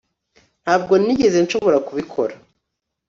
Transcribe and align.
ntabwo 0.63 0.93
nigeze 1.03 1.37
nshobora 1.45 1.77
kubikora 1.87 2.33